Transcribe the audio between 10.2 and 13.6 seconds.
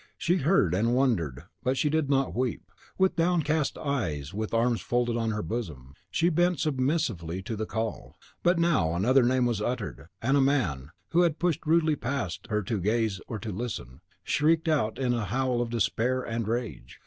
a man, who had pushed rudely past her to gaze or to